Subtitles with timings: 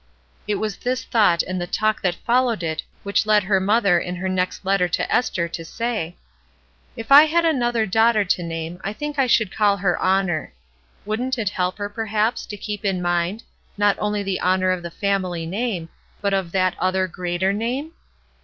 [0.47, 4.15] It was this thought and the talk that followed it which led her mother in
[4.15, 6.17] her next letter to Esther to say:—
[6.95, 10.53] "If I had another daughter to name, I think I should call her' Honor.'
[11.05, 13.43] Wouldn't it help her, perhaps, to keep in mind,
[13.77, 15.87] not only the honor of the family name,
[16.19, 17.91] but of that other greater Name?